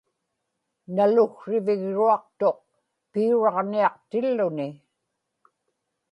[0.95, 2.59] naluksrivigruaqtuq
[3.11, 4.69] piuraġniaqtilluni